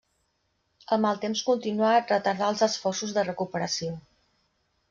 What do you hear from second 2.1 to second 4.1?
retardà els esforços de recuperació.